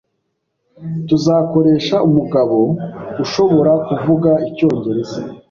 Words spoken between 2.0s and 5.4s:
umugabo ushobora kuvuga icyongereza.